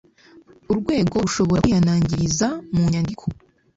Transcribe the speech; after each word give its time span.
Urwego 0.71 1.15
rushobora 1.23 1.63
kwihanangiriza 1.65 2.47
mu 2.73 2.83
nyandiko 2.91 3.25